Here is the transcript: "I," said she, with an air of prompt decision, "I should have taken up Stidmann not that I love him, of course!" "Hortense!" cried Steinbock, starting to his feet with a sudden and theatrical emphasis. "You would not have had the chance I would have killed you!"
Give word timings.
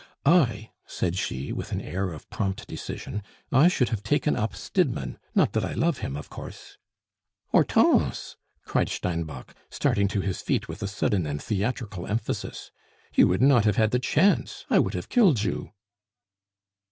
"I," 0.25 0.71
said 0.87 1.15
she, 1.15 1.53
with 1.53 1.71
an 1.71 1.79
air 1.79 2.09
of 2.11 2.27
prompt 2.31 2.65
decision, 2.65 3.21
"I 3.51 3.67
should 3.67 3.89
have 3.89 4.01
taken 4.01 4.35
up 4.35 4.55
Stidmann 4.55 5.19
not 5.35 5.53
that 5.53 5.63
I 5.63 5.73
love 5.73 5.99
him, 5.99 6.17
of 6.17 6.27
course!" 6.27 6.79
"Hortense!" 7.51 8.35
cried 8.65 8.89
Steinbock, 8.89 9.53
starting 9.69 10.07
to 10.07 10.21
his 10.21 10.41
feet 10.41 10.67
with 10.67 10.81
a 10.81 10.87
sudden 10.87 11.27
and 11.27 11.39
theatrical 11.39 12.07
emphasis. 12.07 12.71
"You 13.13 13.27
would 13.27 13.43
not 13.43 13.63
have 13.65 13.75
had 13.75 13.91
the 13.91 13.99
chance 13.99 14.65
I 14.71 14.79
would 14.79 14.95
have 14.95 15.07
killed 15.07 15.43
you!" 15.43 15.69